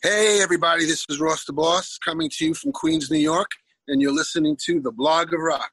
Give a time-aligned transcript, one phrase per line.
[0.00, 3.50] Hey, everybody, this is Ross the Boss coming to you from Queens, New York,
[3.88, 5.72] and you're listening to The Blog of Rock.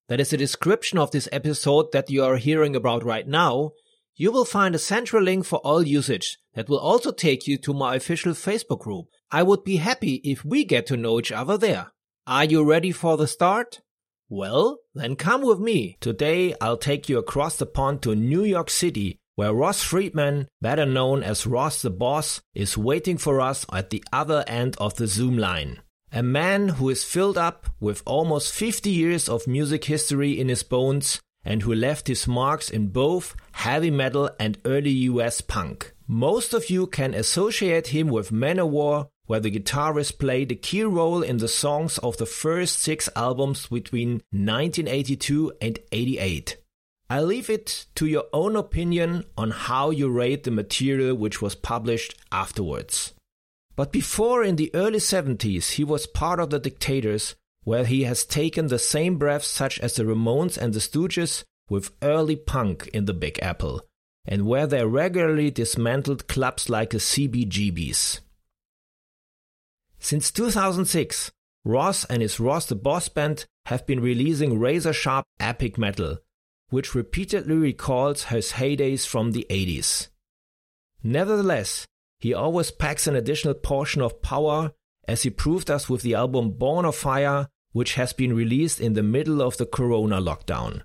[0.11, 3.71] that is the description of this episode that you are hearing about right now,
[4.13, 7.73] you will find a central link for all usage that will also take you to
[7.73, 9.05] my official Facebook group.
[9.31, 11.93] I would be happy if we get to know each other there.
[12.27, 13.79] Are you ready for the start?
[14.27, 15.95] Well, then come with me.
[16.01, 20.85] Today I'll take you across the pond to New York City, where Ross Friedman, better
[20.85, 25.07] known as Ross the Boss, is waiting for us at the other end of the
[25.07, 25.79] Zoom line.
[26.13, 30.61] A man who is filled up with almost 50 years of music history in his
[30.61, 35.93] bones and who left his marks in both heavy metal and early US punk.
[36.07, 41.21] Most of you can associate him with Manowar, where the guitarist played a key role
[41.23, 46.57] in the songs of the first six albums between 1982 and 88.
[47.09, 51.55] I leave it to your own opinion on how you rate the material which was
[51.55, 53.13] published afterwards.
[53.81, 58.23] But before in the early 70s, he was part of the Dictators, where he has
[58.23, 63.05] taken the same breaths such as the Ramones and the Stooges with early punk in
[63.05, 63.81] the Big Apple,
[64.23, 68.19] and where they regularly dismantled clubs like the CBGBs.
[69.97, 71.31] Since 2006,
[71.65, 76.19] Ross and his Ross the Boss band have been releasing razor sharp epic metal,
[76.69, 80.09] which repeatedly recalls his heydays from the 80s.
[81.01, 81.87] Nevertheless,
[82.21, 84.71] he always packs an additional portion of power,
[85.07, 88.93] as he proved us with the album Born of Fire, which has been released in
[88.93, 90.83] the middle of the corona lockdown.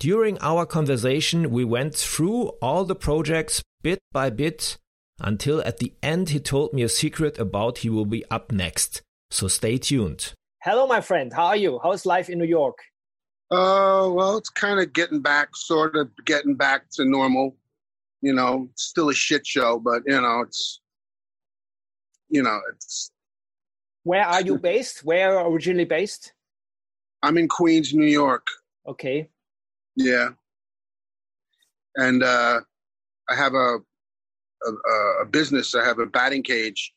[0.00, 4.78] During our conversation, we went through all the projects bit by bit
[5.20, 9.02] until at the end he told me a secret about he will be up next.
[9.30, 10.32] So stay tuned.
[10.62, 11.32] Hello, my friend.
[11.32, 11.80] How are you?
[11.82, 12.78] How's life in New York?
[13.50, 17.56] Oh, uh, well, it's kind of getting back, sort of getting back to normal
[18.20, 20.80] you know, still a shit show, but you know, it's
[22.28, 23.10] you know, it's
[24.02, 25.04] Where are you based?
[25.04, 26.32] Where are originally based?
[27.22, 28.46] I'm in Queens, New York.
[28.86, 29.28] Okay.
[29.96, 30.30] Yeah.
[31.96, 32.60] And uh
[33.28, 33.78] I have a
[34.66, 35.74] a, a business.
[35.74, 36.92] I have a batting cage.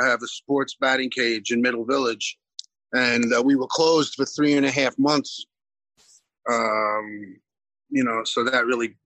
[0.00, 2.38] I have a sports batting cage in Middle Village,
[2.92, 5.44] and uh, we were closed for three and a half months.
[6.48, 7.36] Um,
[7.90, 8.96] you know, so that really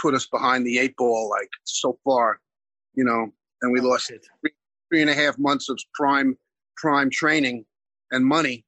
[0.00, 2.40] put us behind the eight ball like so far,
[2.94, 3.28] you know,
[3.62, 4.08] and we oh, lost
[4.40, 4.52] three,
[4.88, 6.36] three and a half months of prime
[6.76, 7.64] prime training
[8.10, 8.64] and money.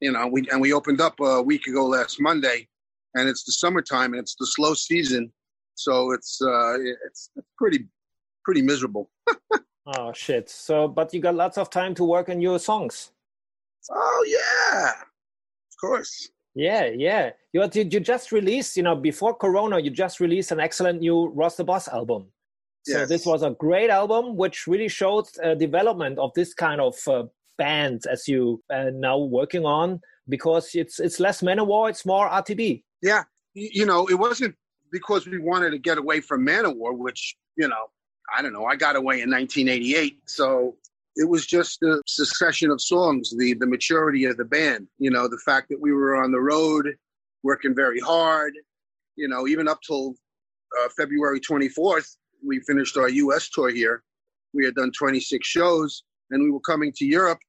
[0.00, 2.68] You know, we and we opened up a week ago last Monday,
[3.14, 5.30] and it's the summertime and it's the slow season,
[5.74, 7.86] so it's uh, it's, it's pretty
[8.44, 9.10] pretty miserable.
[9.86, 10.48] oh shit!
[10.48, 13.12] So, but you got lots of time to work on your songs.
[13.90, 16.30] Oh yeah, of course.
[16.54, 17.30] Yeah, yeah.
[17.52, 21.56] You, you just released, you know, before Corona, you just released an excellent new Ross
[21.56, 22.26] the Boss album.
[22.86, 26.96] So this was a great album, which really showed uh, development of this kind of
[27.06, 27.24] uh,
[27.58, 32.82] band as you uh, now working on, because it's it's less Manowar, it's more RTB.
[33.02, 33.24] Yeah,
[33.54, 34.54] you know, it wasn't
[34.90, 37.90] because we wanted to get away from Manowar, which you know,
[38.34, 40.76] I don't know, I got away in 1988, so
[41.16, 45.28] it was just a succession of songs, the the maturity of the band, you know,
[45.28, 46.94] the fact that we were on the road,
[47.42, 48.52] working very hard,
[49.16, 50.14] you know, even up till
[50.80, 53.48] uh, February 24th, we finished our U.S.
[53.50, 54.02] tour here.
[54.54, 57.40] We had done 26 shows, and we were coming to Europe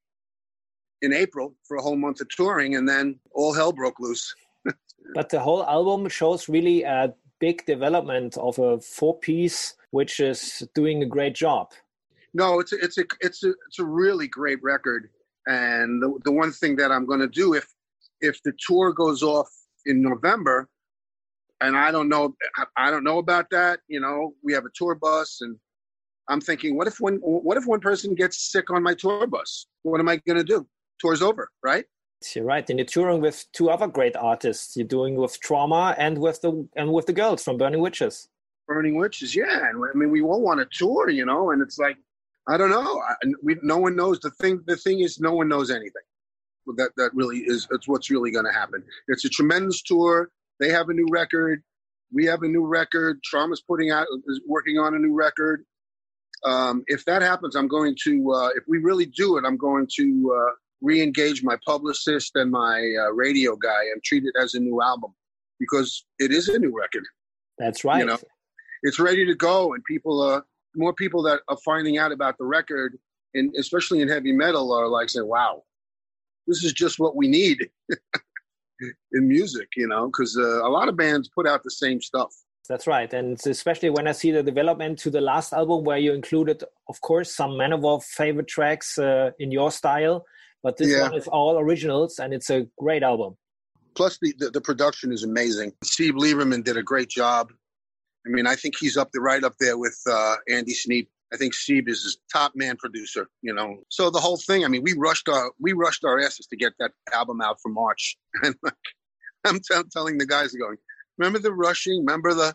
[1.02, 4.34] in April for a whole month of touring, and then all hell broke loose.
[5.14, 10.66] but the whole album shows really a big development of a four piece, which is
[10.74, 11.72] doing a great job
[12.34, 15.08] no, it's a, it's a it's a it's a really great record.
[15.46, 17.66] And the the one thing that I'm going to do if
[18.20, 19.48] if the tour goes off
[19.86, 20.68] in November,
[21.60, 22.34] and I don't know
[22.76, 23.80] I don't know about that.
[23.88, 25.56] You know, we have a tour bus, and
[26.28, 29.66] I'm thinking, what if one what if one person gets sick on my tour bus?
[29.82, 30.66] What am I going to do?
[31.00, 31.84] Tour's over, right?
[32.34, 34.76] You're right, and you're touring with two other great artists.
[34.76, 38.28] You're doing with Trauma and with the and with the girls from Burning Witches.
[38.68, 39.68] Burning Witches, yeah.
[39.68, 41.50] And I mean, we all want to tour, you know.
[41.50, 41.96] And it's like,
[42.48, 43.00] I don't know.
[43.00, 44.20] I, we, no one knows.
[44.20, 46.02] The thing, the thing is, no one knows anything.
[46.76, 47.66] That that really is.
[47.70, 48.84] It's what's really going to happen.
[49.08, 50.30] It's a tremendous tour.
[50.60, 51.62] They have a new record.
[52.12, 53.22] We have a new record.
[53.24, 55.64] Trauma's putting out is working on a new record.
[56.44, 58.32] Um, if that happens, I'm going to.
[58.32, 62.94] Uh, if we really do it, I'm going to uh, re-engage my publicist and my
[63.00, 65.14] uh, radio guy and treat it as a new album
[65.58, 67.04] because it is a new record.
[67.58, 68.00] That's right.
[68.00, 68.18] You know,
[68.82, 70.40] it's ready to go, and people, uh,
[70.76, 72.98] more people that are finding out about the record,
[73.34, 75.64] and especially in heavy metal, are like saying, "Wow,
[76.46, 77.70] this is just what we need."
[79.12, 82.32] in music, you know, because uh, a lot of bands put out the same stuff.
[82.68, 86.12] That's right, and especially when I see the development to the last album, where you
[86.12, 90.24] included, of course, some Manowar favorite tracks uh, in your style,
[90.62, 91.02] but this yeah.
[91.02, 93.36] one is all originals, and it's a great album.
[93.94, 95.72] Plus, the, the, the production is amazing.
[95.82, 97.52] Steve Lieberman did a great job.
[98.26, 101.10] I mean, I think he's up there, right up there with uh, Andy Sneap.
[101.32, 103.28] I think Steve is his top man producer.
[103.40, 104.64] You know, so the whole thing.
[104.64, 107.70] I mean, we rushed our we rushed our asses to get that album out for
[107.70, 108.74] March, and like,
[109.44, 110.76] I'm t- telling the guys, going,
[111.18, 112.00] remember the rushing?
[112.00, 112.54] Remember the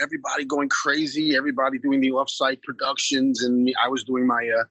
[0.00, 1.36] everybody going crazy?
[1.36, 4.64] Everybody doing the offsite productions, and I was doing my uh,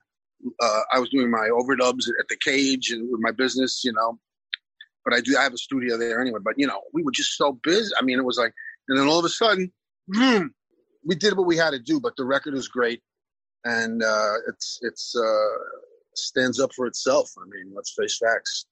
[0.60, 4.18] uh, I was doing my overdubs at the cage and with my business, you know.
[5.04, 6.40] But I do I have a studio there anyway.
[6.42, 7.90] But you know, we were just so busy.
[7.98, 8.52] I mean, it was like,
[8.88, 9.72] and then all of a sudden,
[10.08, 10.54] boom,
[11.04, 12.00] we did what we had to do.
[12.00, 13.00] But the record is great,
[13.64, 15.58] and uh, it's it's uh,
[16.14, 17.30] stands up for itself.
[17.38, 18.66] I mean, let's face facts.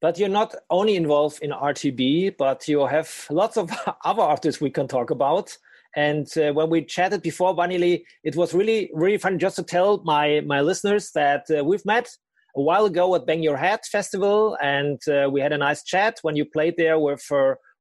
[0.00, 3.70] But you're not only involved in RTB, but you have lots of
[4.04, 5.56] other artists we can talk about.
[5.96, 10.02] And uh, when we chatted before, Vanille, it was really, really fun just to tell
[10.04, 12.10] my, my listeners that uh, we've met
[12.56, 16.18] a while ago at Bang Your Head Festival, and uh, we had a nice chat
[16.22, 17.22] when you played there with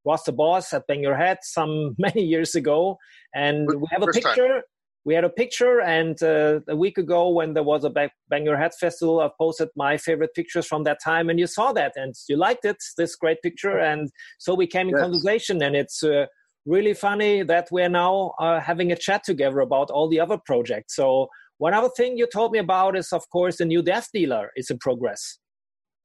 [0.05, 2.97] Ross the Boss at Bang Your Head some many years ago.
[3.33, 4.47] And we have a picture.
[4.47, 4.61] Time.
[5.05, 8.55] We had a picture, and uh, a week ago, when there was a Bang Your
[8.55, 12.15] Head Festival, I posted my favorite pictures from that time, and you saw that, and
[12.29, 15.01] you liked it, this great picture, and so we came in yes.
[15.01, 16.27] conversation, and it's uh,
[16.65, 20.95] really funny that we're now uh, having a chat together about all the other projects.
[20.95, 21.27] So
[21.57, 24.69] one other thing you told me about is, of course, the new Death Dealer is
[24.69, 25.37] in progress.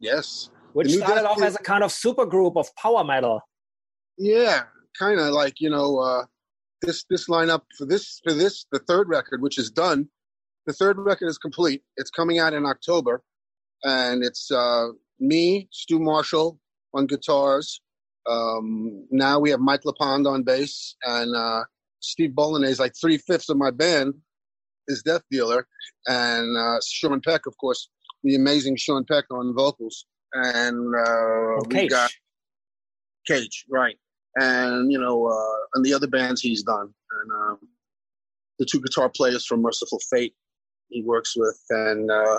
[0.01, 3.41] Yes, which started off as a kind of super group of power metal.
[4.19, 4.65] Yeah,
[4.99, 6.25] kind of like you know uh,
[6.83, 10.09] this this lineup for this for this the third record, which is done.
[10.67, 11.83] The third record is complete.
[11.97, 13.23] It's coming out in October,
[13.85, 14.89] and it's uh,
[15.19, 16.61] me, Stu Marshall
[16.95, 17.81] on guitars,
[18.29, 21.65] um, now we have Mike LePond on bass, and uh,
[22.01, 24.15] Steve Bolognese, like three fifths of my band,
[24.87, 25.67] is Death Dealer,
[26.07, 27.89] and uh, Sean Peck, of course,
[28.23, 30.05] the amazing Sean Peck on vocals,
[30.35, 32.11] and uh, we got
[33.27, 33.97] Cage, right?
[34.41, 36.93] And you know, uh, and the other bands he's done,
[37.23, 37.59] and um,
[38.59, 40.35] the two guitar players from Mercyful Fate
[40.89, 42.39] he works with, and uh,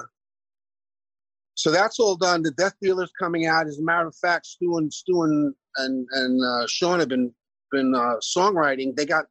[1.56, 2.42] so that's all done.
[2.42, 3.68] The Death Dealer's coming out.
[3.68, 7.34] As a matter of fact, Stu and Stu and and, and uh, Sean have been
[7.72, 8.96] been uh, songwriting.
[8.96, 9.26] They got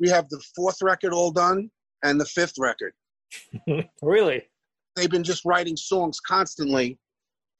[0.00, 1.70] we have the fourth record all done
[2.02, 2.92] and the fifth record.
[4.02, 4.44] really?
[4.96, 6.98] They've been just writing songs constantly,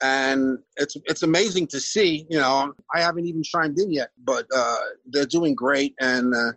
[0.02, 2.26] and it's it's amazing to see.
[2.28, 6.52] You know, I haven't even chimed in yet, but uh, they're doing great, and uh,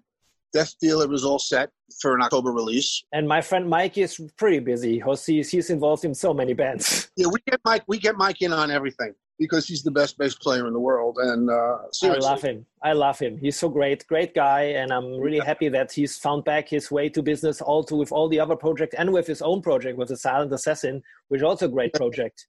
[0.54, 1.70] Death Dealer is all set
[2.02, 3.04] for an October release.
[3.14, 5.02] And my friend Mike is pretty busy.
[5.26, 7.12] He's, he's involved in so many bands.
[7.18, 7.84] Yeah, we get Mike.
[7.88, 11.18] We get Mike in on everything because he's the best bass player in the world.
[11.20, 12.66] And uh, I love him.
[12.84, 13.40] I love him.
[13.40, 15.46] He's so great, great guy, and I'm really yeah.
[15.46, 18.96] happy that he's found back his way to business, also with all the other projects
[19.00, 22.46] and with his own project with the Silent Assassin, which is also a great project.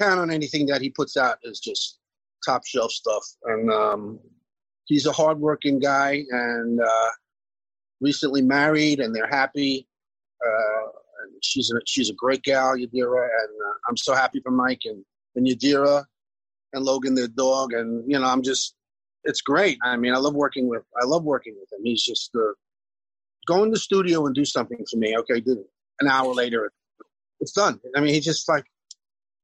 [0.00, 1.98] Count on anything that he puts out is just
[2.46, 4.20] top shelf stuff, and um,
[4.84, 7.10] he's a hardworking guy, and uh,
[8.00, 9.86] recently married and they're happy.
[10.44, 10.86] Uh,
[11.22, 14.82] and she's a, she's a great gal, Yadira, and uh, I'm so happy for Mike
[14.84, 16.04] and, and Yadira
[16.72, 17.72] and Logan, their dog.
[17.72, 18.76] And, you know, I'm just,
[19.24, 19.78] it's great.
[19.82, 21.84] I mean, I love working with, I love working with him.
[21.84, 22.52] He's just, uh,
[23.48, 25.16] go in the studio and do something for me.
[25.18, 25.58] Okay, it.
[26.00, 26.70] An hour later,
[27.40, 27.80] it's done.
[27.96, 28.64] I mean, he's just like,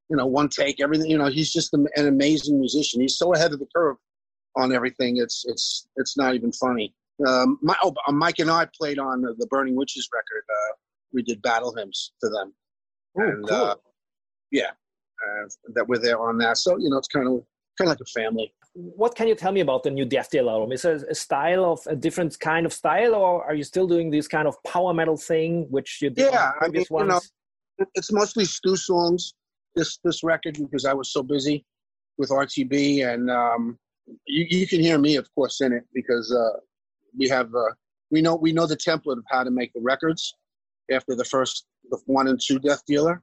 [0.08, 1.10] you know, one take, everything.
[1.10, 3.00] You know, he's just an amazing musician.
[3.00, 3.96] He's so ahead of the curve
[4.56, 5.16] on everything.
[5.18, 6.94] It's it's it's not even funny.
[7.26, 10.44] Um, my, oh, uh, Mike and I played on the, the Burning Witches record.
[10.50, 10.74] Uh,
[11.12, 12.52] we did battle hymns to them.
[13.16, 13.56] Oh, and, cool.
[13.56, 13.74] Uh,
[14.50, 14.70] yeah,
[15.22, 16.58] uh, that we're there on that.
[16.58, 17.44] So you know, it's kind of
[17.78, 18.52] kind of like a family.
[18.74, 20.72] What can you tell me about the new Death Dealer album?
[20.72, 24.10] Is it a style of a different kind of style, or are you still doing
[24.10, 27.30] this kind of power metal thing, which you did yeah, I mean, ones?
[27.78, 29.34] You know, it's mostly Stu songs.
[29.76, 31.64] This this record because I was so busy
[32.16, 33.78] with RTB, and um,
[34.26, 36.58] you, you, can hear me, of course, in it because uh,
[37.18, 37.72] we have uh,
[38.10, 40.34] we know we know the template of how to make the records
[40.92, 43.22] after the first the one and two Death Dealer.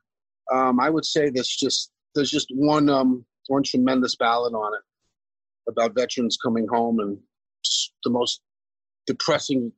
[0.52, 4.82] Um, I would say there's just there's just one um, one tremendous ballad on it
[5.70, 7.18] about veterans coming home and
[8.04, 8.42] the most
[9.06, 9.72] depressing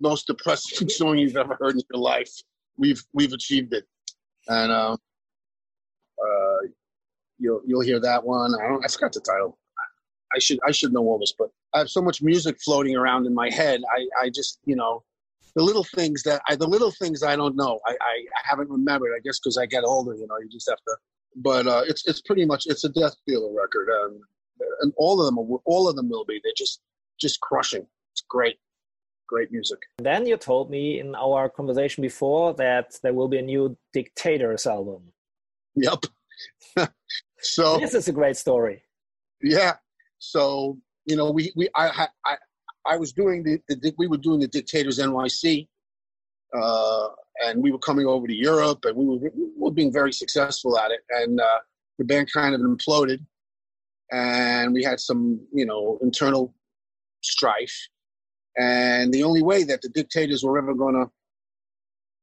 [0.00, 2.30] most depressing song you've ever heard in your life.
[2.76, 3.84] We've we've achieved it,
[4.48, 4.96] and uh,
[6.22, 6.68] uh,
[7.38, 8.54] you'll you'll hear that one.
[8.54, 8.84] I don't.
[8.84, 9.58] I forgot the title.
[10.34, 13.26] I should I should know all this, but I have so much music floating around
[13.26, 13.80] in my head.
[13.94, 15.02] I I just you know
[15.54, 17.80] the little things that I the little things I don't know.
[17.86, 19.12] I I, haven't remembered.
[19.16, 20.14] I guess because I get older.
[20.14, 20.96] You know, you just have to.
[21.36, 24.20] But uh, it's it's pretty much it's a Death Dealer record, and
[24.80, 26.40] and all of them all of them will be.
[26.42, 26.80] They're just
[27.20, 27.86] just crushing.
[28.12, 28.58] It's great
[29.32, 29.78] great music.
[29.98, 34.66] Then you told me in our conversation before that there will be a new Dictators
[34.66, 35.12] album.
[35.76, 36.04] Yep.
[37.40, 38.82] so this is a great story.
[39.42, 39.74] Yeah.
[40.18, 42.36] So you know, we we I I
[42.86, 45.68] I was doing the, the we were doing the Dictators NYC,
[46.56, 47.08] uh,
[47.44, 50.78] and we were coming over to Europe, and we were we were being very successful
[50.78, 51.58] at it, and uh,
[51.98, 53.24] the band kind of imploded,
[54.10, 56.54] and we had some you know internal
[57.22, 57.88] strife,
[58.58, 61.10] and the only way that the Dictators were ever going to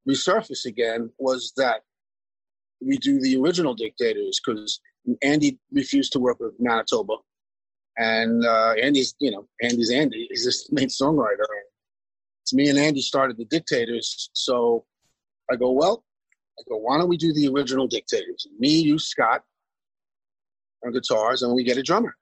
[0.10, 1.82] resurface again was that
[2.82, 4.80] we do the original Dictators because
[5.22, 7.16] Andy refused to work with Manitoba.
[7.98, 10.28] And uh, Andy's, you know, Andy's Andy.
[10.30, 11.46] He's the main songwriter.
[12.44, 14.30] It's me and Andy started the Dictators.
[14.34, 14.86] So
[15.52, 16.04] I go, well,
[16.58, 18.48] I go, why don't we do the original Dictators?
[18.58, 19.44] Me, you, Scott,
[20.86, 22.16] on guitars, and we get a drummer.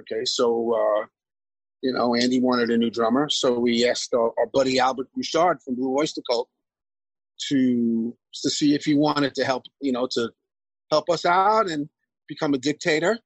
[0.00, 1.06] Okay, so uh,
[1.82, 5.62] you know, Andy wanted a new drummer, so we asked our, our buddy Albert Bouchard
[5.62, 6.48] from Blue Oyster Cult
[7.48, 10.30] to to see if he wanted to help, you know, to
[10.90, 11.88] help us out and
[12.28, 13.18] become a dictator,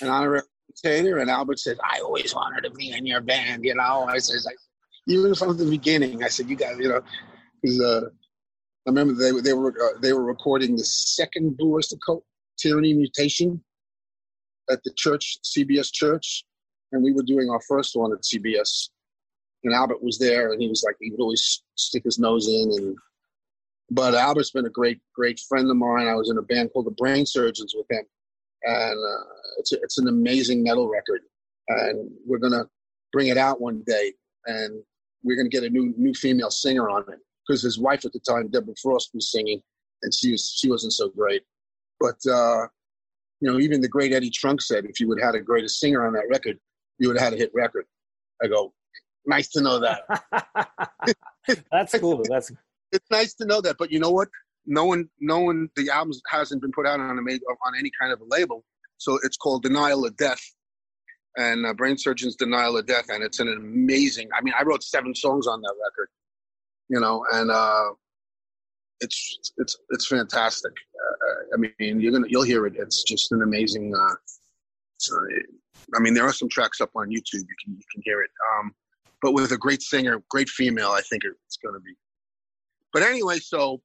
[0.00, 1.18] an honorary dictator.
[1.18, 4.06] And Albert said, "I always wanted to be in your band," you know.
[4.08, 4.40] I said,
[5.06, 7.00] even from the beginning, I said, "You guys, you know,"
[7.62, 8.00] because uh,
[8.86, 12.24] I remember they they were uh, they were recording the second Blue Oyster Cult
[12.58, 13.62] Tyranny Mutation
[14.70, 16.44] at the church, CBS Church,
[16.92, 18.88] and we were doing our first one at CBS.
[19.64, 22.70] And Albert was there, and he was like, he would always stick his nose in.
[22.78, 22.96] And
[23.90, 26.06] but Albert's been a great, great friend of mine.
[26.06, 28.04] I was in a band called the Brain Surgeons with him,
[28.62, 29.24] and uh,
[29.58, 31.22] it's a, it's an amazing metal record.
[31.68, 32.66] And we're gonna
[33.12, 34.12] bring it out one day,
[34.46, 34.82] and
[35.24, 38.20] we're gonna get a new new female singer on it because his wife at the
[38.20, 39.60] time, Deborah Frost, was singing,
[40.02, 41.42] and she was she wasn't so great.
[41.98, 42.66] But uh,
[43.40, 45.80] you know, even the great Eddie Trunk said if you would have had a greatest
[45.80, 46.58] singer on that record,
[46.98, 47.86] you would have had a hit record.
[48.42, 48.72] I go,
[49.26, 51.16] nice to know that.
[51.72, 52.22] That's cool.
[52.28, 52.52] That's
[52.92, 53.76] it's nice to know that.
[53.78, 54.28] But you know what?
[54.66, 55.68] No one, no one.
[55.76, 58.64] The album hasn't been put out on a made on any kind of a label,
[58.98, 60.42] so it's called Denial of Death,
[61.36, 64.28] and uh, Brain Surgeon's Denial of Death, and it's an amazing.
[64.36, 66.08] I mean, I wrote seven songs on that record,
[66.88, 67.90] you know, and uh,
[69.00, 70.72] it's it's it's fantastic.
[70.72, 72.74] Uh, I mean, you're gonna you'll hear it.
[72.76, 73.92] It's just an amazing.
[73.94, 74.14] Uh,
[75.96, 77.32] I mean, there are some tracks up on YouTube.
[77.32, 78.30] You can you can hear it.
[78.58, 78.74] Um,
[79.22, 81.94] but with a great singer, great female, I think it's going to be.
[82.92, 83.80] But anyway, so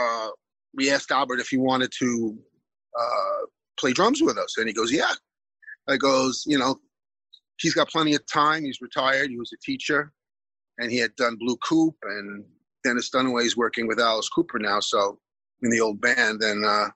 [0.00, 0.28] uh,
[0.74, 2.38] we asked Albert if he wanted to
[2.98, 3.46] uh,
[3.78, 5.12] play drums with us, and he goes, "Yeah."
[5.86, 6.76] I goes, you know,
[7.58, 8.64] he's got plenty of time.
[8.64, 9.28] He's retired.
[9.28, 10.12] He was a teacher,
[10.78, 12.42] and he had done Blue Coupe, and
[12.84, 15.18] Dennis Dunaway's working with Alice Cooper now, so
[15.62, 16.88] in the old band, and uh,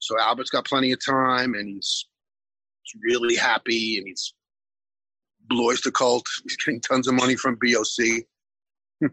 [0.00, 2.04] so Albert's got plenty of time, and he's
[2.84, 4.34] He's really happy and he's
[5.48, 6.26] Blue Oyster Cult.
[6.44, 8.24] He's getting tons of money from BOC.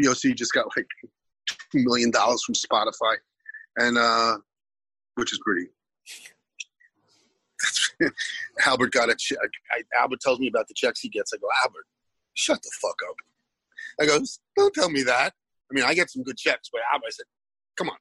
[0.00, 0.86] BOC just got like
[1.48, 3.16] two million dollars from Spotify,
[3.76, 4.38] and uh,
[5.14, 5.68] which is pretty.
[8.66, 9.38] Albert got a check.
[9.72, 11.32] I, Albert tells me about the checks he gets.
[11.32, 11.86] I go, Albert,
[12.34, 13.16] shut the fuck up.
[14.00, 15.32] I goes, don't tell me that.
[15.70, 17.26] I mean, I get some good checks, but Albert, I said,
[17.76, 17.96] come on.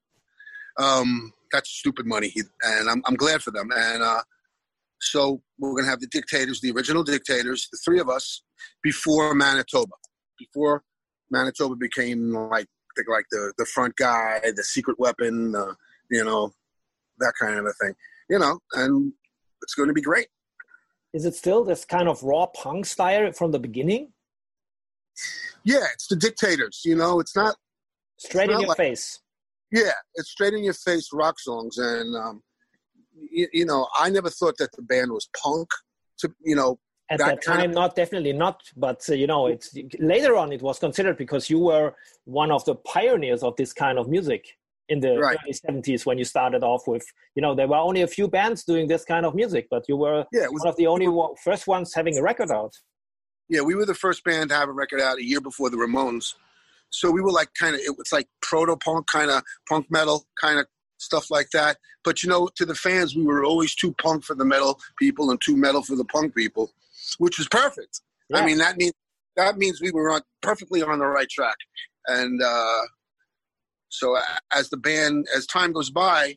[0.77, 2.33] Um, that's stupid money,
[2.63, 3.69] and I'm, I'm glad for them.
[3.75, 4.24] And uh,
[5.00, 8.41] so we're to have the dictators, the original dictators, the three of us,
[8.81, 9.93] before Manitoba,
[10.39, 10.83] before
[11.32, 15.74] Manitoba became like the, like the the front guy, the secret weapon, uh,
[16.10, 16.53] you know,
[17.20, 17.94] that kind of a thing,
[18.30, 19.13] you know, and
[19.62, 20.27] it's going to be great.
[21.13, 24.13] Is it still this kind of raw punk style from the beginning?
[25.63, 26.82] Yeah, it's the dictators.
[26.84, 27.56] You know, it's not
[28.18, 29.20] straight it's in not your like, face.
[29.72, 32.44] Yeah, it's straight in your face rock songs, and um,
[33.32, 35.70] you, you, know, I never thought that the band was punk.
[36.20, 38.62] To you know, at that, that time, of, not definitely not.
[38.75, 41.95] But uh, you know, it's later on it was considered because you were
[42.25, 44.45] one of the pioneers of this kind of music.
[44.89, 45.38] in the right.
[45.41, 47.05] early 70s when you started off with
[47.36, 49.95] you know there were only a few bands doing this kind of music but you
[49.95, 51.07] were yeah, was, one of the only
[51.41, 52.74] first ones having a record out
[53.48, 55.77] yeah we were the first band to have a record out a year before the
[55.77, 56.36] ramones
[56.89, 60.25] so we were like kind of it was like proto punk kind of punk metal
[60.39, 60.65] kind of
[60.98, 64.36] stuff like that but you know to the fans we were always too punk for
[64.36, 66.72] the metal people and too metal for the punk people
[67.20, 68.38] which was perfect yeah.
[68.38, 68.93] i mean that means
[69.36, 71.58] that means we were on perfectly on the right track
[72.08, 72.82] and uh
[73.93, 74.17] so
[74.51, 76.36] as the band, as time goes by,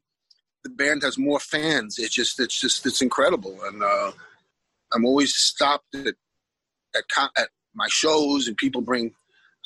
[0.63, 1.99] the band has more fans.
[1.99, 3.59] It's just, it's just, it's incredible.
[3.65, 4.13] And uh,
[4.93, 6.15] I'm always stopped at,
[6.95, 9.15] at, at my shows, and people bring,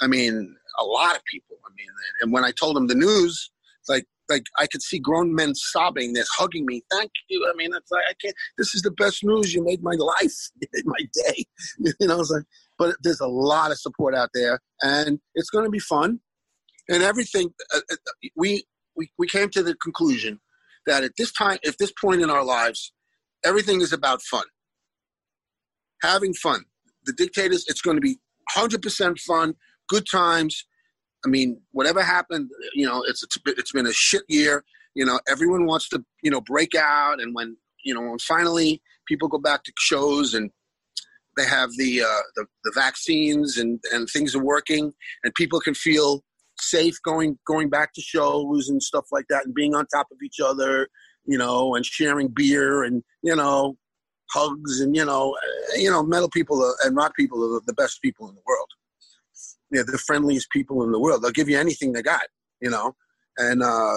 [0.01, 1.57] I mean, a lot of people.
[1.67, 1.89] I mean,
[2.23, 3.51] and when I told them the news,
[3.89, 6.13] like, like I could see grown men sobbing.
[6.13, 6.83] They're hugging me.
[6.91, 7.47] Thank you.
[7.53, 8.35] I mean, it's like I can't.
[8.57, 9.53] This is the best news.
[9.53, 10.51] You made my life.
[10.85, 11.45] My day.
[12.01, 12.45] You know, it's like.
[12.79, 16.21] But there's a lot of support out there, and it's going to be fun
[16.89, 17.53] and everything.
[17.75, 17.97] Uh, uh,
[18.37, 18.65] we,
[18.97, 20.41] we we came to the conclusion
[20.87, 22.93] that at this time, at this point in our lives,
[23.45, 24.45] everything is about fun.
[26.03, 26.65] Having fun.
[27.05, 28.19] The dictators, it's going to be
[28.57, 29.55] 100% fun,
[29.89, 30.65] good times.
[31.25, 34.65] I mean, whatever happened, you know, it's, it's it's been a shit year.
[34.95, 38.83] You know, everyone wants to, you know, break out, and when you know, when finally
[39.07, 40.51] people go back to shows and
[41.37, 45.75] they have the uh, the, the vaccines and and things are working, and people can
[45.75, 46.25] feel
[46.59, 50.19] safe going going back to shows and stuff like that, and being on top of
[50.25, 50.89] each other,
[51.25, 53.77] you know, and sharing beer and you know,
[54.31, 55.37] hugs and you know,
[55.77, 58.69] you know, metal people and rock people are the best people in the world.
[59.71, 61.23] Yeah, the friendliest people in the world.
[61.23, 62.23] They'll give you anything they got,
[62.61, 62.97] you know,
[63.39, 63.95] and uh,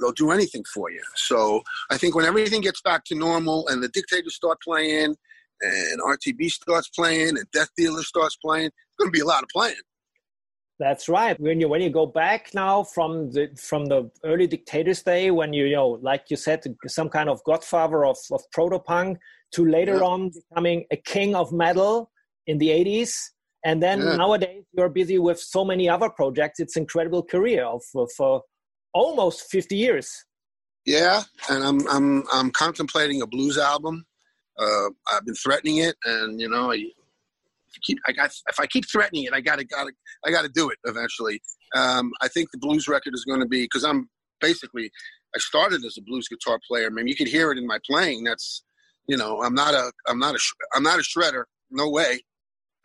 [0.00, 1.02] they'll do anything for you.
[1.14, 5.16] So I think when everything gets back to normal and the dictators start playing
[5.60, 9.42] and RTB starts playing and Death Dealer starts playing, it's going to be a lot
[9.42, 9.74] of playing.
[10.78, 11.38] That's right.
[11.40, 15.52] When you when you go back now from the from the early dictators day, when
[15.52, 19.18] you, you know, like you said, some kind of godfather of, of proto punk,
[19.54, 20.02] to later yeah.
[20.02, 22.12] on becoming a king of metal
[22.46, 23.32] in the eighties,
[23.64, 24.14] and then yeah.
[24.14, 26.60] nowadays you're busy with so many other projects.
[26.60, 27.82] It's incredible career of
[28.16, 28.42] for
[28.94, 30.24] almost fifty years.
[30.86, 34.06] Yeah, and I'm I'm I'm contemplating a blues album.
[34.58, 36.72] Uh, I've been threatening it, and you know,
[37.82, 39.90] keep I got if I keep threatening it, I gotta gotta
[40.24, 41.42] I gotta do it eventually.
[41.74, 44.08] Um, I think the blues record is going to be because I'm
[44.40, 44.90] basically
[45.34, 46.86] I started as a blues guitar player.
[46.86, 48.24] I mean, you could hear it in my playing.
[48.24, 48.62] That's
[49.08, 50.38] you know I'm not a I'm not a
[50.72, 51.44] I'm not a shredder.
[51.70, 52.20] No way.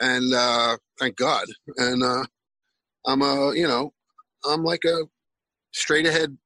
[0.04, 1.46] And uh, thank God.
[1.78, 2.26] And uh,
[3.06, 3.94] I'm a you know
[4.46, 4.98] I'm like a
[5.72, 6.38] straight ahead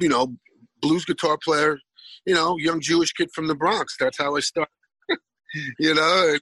[0.00, 0.34] you know
[0.80, 1.78] blues guitar player.
[2.24, 3.96] You know, young Jewish kid from the Bronx.
[4.00, 4.70] That's how I started.
[5.78, 6.36] you know,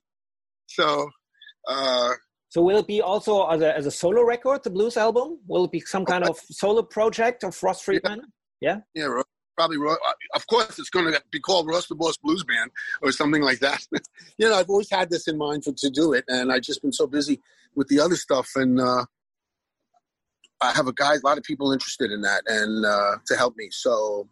[0.66, 1.10] so,
[1.68, 2.12] uh,
[2.48, 5.40] so will it be also as a, as a solo record, the blues album?
[5.46, 8.22] Will it be some kind of solo project of Ross Friedman?
[8.62, 8.78] Yeah.
[8.94, 9.22] Yeah, yeah
[9.56, 9.78] probably.
[9.86, 9.96] Uh,
[10.34, 12.70] of course, it's going to be called Ross the Boss Blues Band
[13.02, 13.86] or something like that.
[14.38, 16.82] you know, I've always had this in mind for to do it, and I've just
[16.82, 17.40] been so busy
[17.74, 19.04] with the other stuff, and uh,
[20.60, 23.56] I have a guy, a lot of people interested in that, and uh, to help
[23.56, 23.68] me.
[23.70, 24.28] So,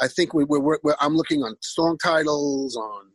[0.00, 3.06] I think we, we're, we're, I'm looking on song titles, on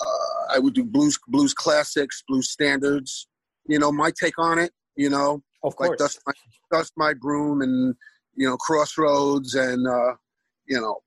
[0.00, 3.26] uh, I would do blues blues classics, blues standards.
[3.66, 4.72] You know, my take on it.
[4.96, 6.32] You know, of course, like dust my
[6.70, 7.94] dust my broom and
[8.34, 10.14] you know crossroads and uh,
[10.66, 11.00] you know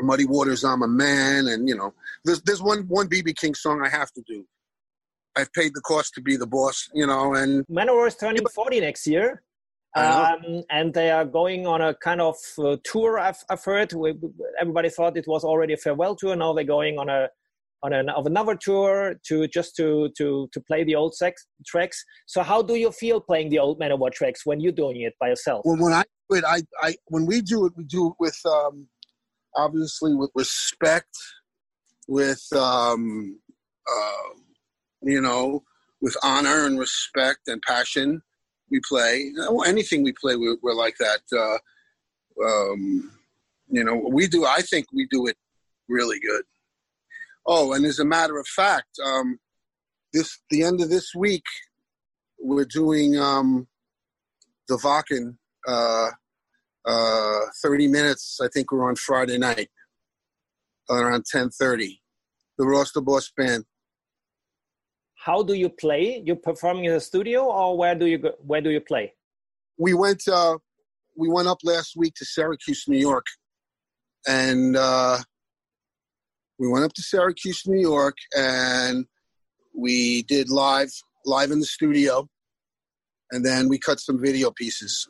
[0.00, 0.64] muddy waters.
[0.64, 4.12] I'm a man, and you know, there's there's one one BB King song I have
[4.12, 4.44] to do.
[5.36, 8.80] I've paid the cost to be the boss, you know, and Manowar is turning 40
[8.80, 9.42] next year.
[9.94, 13.18] Um, and they are going on a kind of uh, tour.
[13.18, 13.94] I've, I've heard.
[13.94, 14.12] We,
[14.60, 16.36] everybody thought it was already a farewell tour.
[16.36, 17.28] Now they're going on a
[17.82, 22.04] on an, of another tour to just to to to play the old sex, tracks.
[22.26, 25.28] So how do you feel playing the old Manowar tracks when you're doing it by
[25.28, 25.62] yourself?
[25.64, 28.88] Well, when I it, I, I when we do it, we do it with um,
[29.54, 31.16] obviously with respect,
[32.08, 33.38] with um,
[33.90, 34.34] uh,
[35.02, 35.62] you know,
[36.00, 38.22] with honor and respect and passion
[38.70, 39.32] we play.
[39.66, 41.20] Anything we play, we're, we're like that.
[41.32, 43.12] Uh, um,
[43.68, 44.44] you know, we do.
[44.44, 45.36] I think we do it
[45.88, 46.42] really good.
[47.46, 49.38] Oh, and as a matter of fact, um,
[50.12, 51.44] this the end of this week,
[52.40, 53.68] we're doing um,
[54.68, 55.36] the Wacken.
[55.66, 56.10] Uh,
[56.84, 58.38] uh, 30 minutes.
[58.40, 59.68] I think we're on Friday night
[60.88, 62.00] around 10:30.
[62.58, 63.64] The Ross the Boss Band
[65.26, 66.22] how do you play?
[66.24, 69.12] You're performing in the studio, or where do you go, where do you play?
[69.76, 70.58] We went uh,
[71.16, 73.26] we went up last week to Syracuse, New York,
[74.28, 75.18] and uh,
[76.60, 79.04] we went up to Syracuse, New York, and
[79.74, 80.92] we did live
[81.24, 82.28] live in the studio,
[83.32, 85.08] and then we cut some video pieces.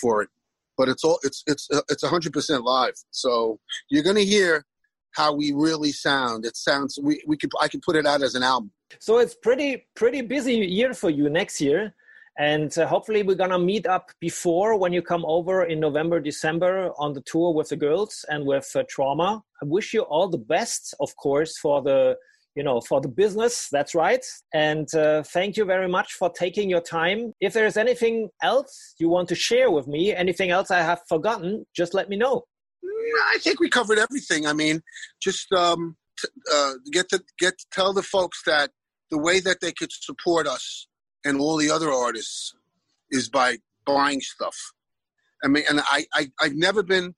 [0.00, 0.28] For it,
[0.76, 2.94] but it's all it's it's it's hundred percent live.
[3.10, 3.58] So
[3.90, 4.64] you're gonna hear
[5.12, 6.44] how we really sound.
[6.44, 8.72] It sounds we we could I could put it out as an album.
[9.00, 11.94] So it's pretty pretty busy year for you next year.
[12.36, 16.90] And uh, hopefully, we're gonna meet up before when you come over in November, December
[16.98, 19.42] on the tour with the girls and with uh, Trauma.
[19.62, 22.16] I wish you all the best, of course, for the
[22.54, 24.24] you know for the business that's right.
[24.52, 27.32] And uh, thank you very much for taking your time.
[27.40, 31.64] If there's anything else you want to share with me anything else i have forgotten
[31.76, 32.44] just let me know.
[33.34, 34.46] I think we covered everything.
[34.46, 34.82] I mean
[35.22, 38.70] just um, t- uh, get to get to tell the folks that
[39.10, 40.86] the way that they could support us
[41.24, 42.54] and all the other artists
[43.10, 44.56] is by buying stuff.
[45.44, 47.14] I mean, and I, I I've never been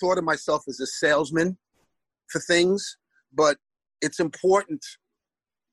[0.00, 1.58] thought of myself as a salesman
[2.30, 2.96] for things,
[3.32, 3.58] but
[4.06, 4.82] it's important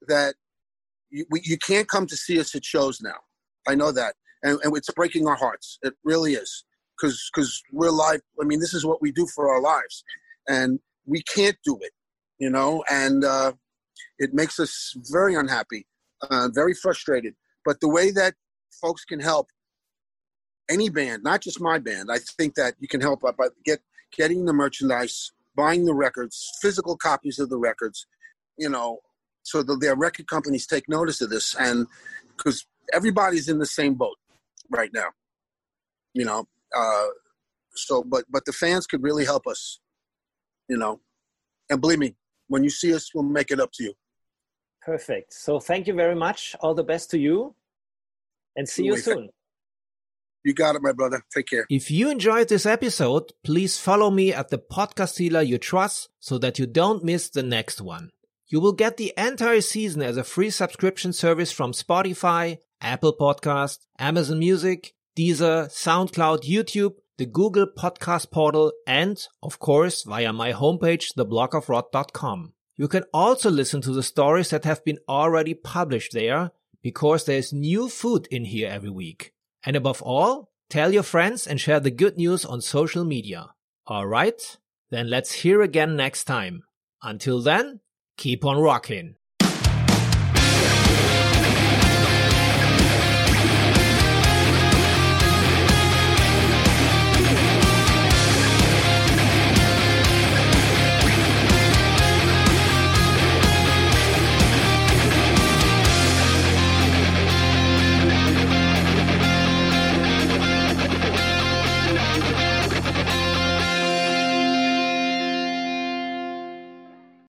[0.08, 0.34] that
[1.10, 3.20] you, we, you can't come to see us at shows now.
[3.68, 5.68] I know that, and, and it's breaking our hearts.
[5.88, 6.52] It really is,
[6.96, 8.22] because because we're live.
[8.42, 10.04] I mean, this is what we do for our lives,
[10.48, 11.94] and we can't do it,
[12.40, 13.54] you know, and uh,
[14.18, 14.74] it makes us
[15.12, 15.86] very unhappy,
[16.30, 17.34] uh, very frustrated.
[17.66, 18.34] But the way that
[18.82, 19.48] folks can help
[20.70, 23.80] any band, not just my band, I think that you can help by get
[24.18, 28.08] getting the merchandise, buying the records, physical copies of the records,
[28.58, 29.00] you know,
[29.44, 31.88] so that their record companies take notice of this, and
[32.36, 34.18] because everybody's in the same boat
[34.70, 35.08] right now,
[36.14, 36.46] you know.
[36.76, 37.08] Uh,
[37.76, 39.80] so, but but the fans could really help us,
[40.68, 41.00] you know,
[41.70, 42.16] and believe me,
[42.48, 43.94] when you see us, we'll make it up to you.
[44.82, 45.34] Perfect.
[45.34, 46.56] So thank you very much.
[46.60, 47.56] All the best to you
[48.56, 49.30] and see you soon.
[50.44, 51.24] You got it, my brother.
[51.34, 51.66] Take care.
[51.70, 56.38] If you enjoyed this episode, please follow me at the podcast dealer you trust so
[56.40, 58.12] that you don't miss the next one.
[58.48, 63.80] You will get the entire season as a free subscription service from Spotify, Apple Podcast,
[63.98, 71.14] Amazon Music, Deezer, SoundCloud, YouTube, the Google Podcast Portal, and, of course, via my homepage,
[71.18, 72.54] theblogofrock.com.
[72.76, 76.52] You can also listen to the stories that have been already published there
[76.82, 79.34] because there's new food in here every week.
[79.64, 83.52] And above all, tell your friends and share the good news on social media.
[83.90, 84.58] Alright?
[84.90, 86.64] Then let's hear again next time.
[87.02, 87.80] Until then,
[88.18, 89.16] keep on rocking.